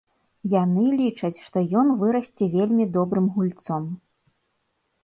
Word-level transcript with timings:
Яны 0.53 0.85
лічаць, 1.01 1.41
што 1.49 1.57
ён 1.83 1.93
вырасце 2.01 2.43
вельмі 2.57 2.89
добрым 2.97 3.31
гульцом. 3.39 3.83